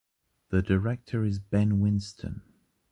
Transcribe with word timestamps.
The 0.49 0.63
director 0.63 1.23
is 1.23 1.37
Ben 1.37 1.79
Winston. 1.79 2.41